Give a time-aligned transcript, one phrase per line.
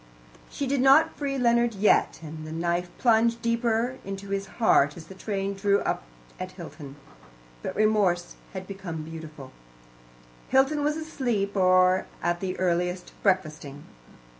[0.49, 5.05] She did not free Leonard yet, and the knife plunged deeper into his heart as
[5.05, 6.01] the train drew up
[6.39, 6.95] at Hilton.
[7.61, 9.51] But remorse had become beautiful.
[10.49, 13.83] Hilton was asleep, or at the earliest, breakfasting.